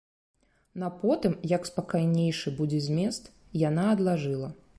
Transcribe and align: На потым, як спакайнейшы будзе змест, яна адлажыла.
На 0.83 0.87
потым, 1.03 1.35
як 1.51 1.69
спакайнейшы 1.71 2.55
будзе 2.63 2.79
змест, 2.87 3.23
яна 3.69 3.87
адлажыла. 3.95 4.53